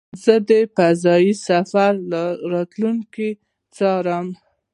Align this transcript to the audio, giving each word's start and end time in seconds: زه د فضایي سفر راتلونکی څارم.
زه 0.23 0.35
د 0.49 0.51
فضایي 0.75 1.33
سفر 1.47 1.93
راتلونکی 2.51 3.29
څارم. 3.75 4.27